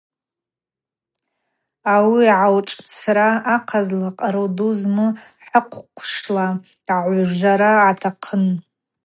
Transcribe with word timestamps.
Ауи 1.93 2.25
гӏашӏуырцра 2.39 3.27
ахъазла 3.55 4.09
къару 4.17 4.47
ду 4.55 4.69
зму 4.79 5.07
хыхъвшвла 5.47 6.47
йагӏвужвара 6.87 7.71
атахъын. 7.89 8.45